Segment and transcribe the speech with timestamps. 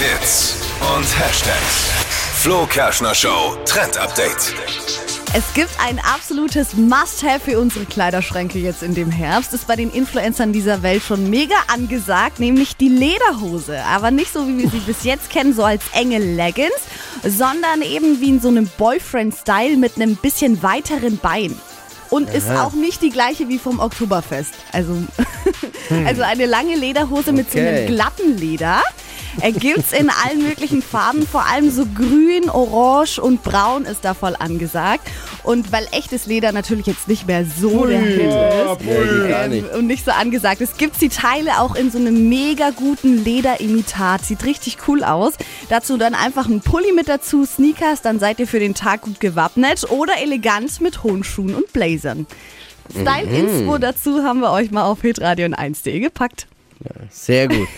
[0.00, 0.56] Hits
[0.96, 1.90] und Hashtags.
[2.36, 4.54] Flo Kerschner Show Trend Update.
[5.34, 9.52] Es gibt ein absolutes Must-Have für unsere Kleiderschränke jetzt in dem Herbst.
[9.52, 13.82] Ist bei den Influencern dieser Welt schon mega angesagt, nämlich die Lederhose.
[13.84, 16.72] Aber nicht so, wie wir sie bis jetzt kennen, so als enge Leggings,
[17.22, 21.54] sondern eben wie in so einem Boyfriend-Style mit einem bisschen weiteren Bein.
[22.08, 24.54] Und ist auch nicht die gleiche wie vom Oktoberfest.
[24.72, 24.96] Also,
[26.06, 27.86] also eine lange Lederhose mit so einem Okay.
[27.86, 28.82] glatten Leder.
[29.40, 34.14] Er gibt's in allen möglichen Farben, vor allem so grün, orange und braun ist da
[34.14, 35.06] voll angesagt.
[35.42, 39.72] Und weil echtes Leder natürlich jetzt nicht mehr so der Hit ist gar ähm, nicht.
[39.72, 44.24] und nicht so angesagt ist, gibt's die Teile auch in so einem mega guten Lederimitat.
[44.24, 45.34] Sieht richtig cool aus.
[45.68, 49.20] Dazu dann einfach ein Pulli mit dazu, Sneakers, dann seid ihr für den Tag gut
[49.20, 52.26] gewappnet oder elegant mit hohen Schuhen und Blazern.
[52.90, 56.46] Style-Inspo dazu haben wir euch mal auf hitradio 1.de gepackt.
[57.10, 57.68] Sehr gut.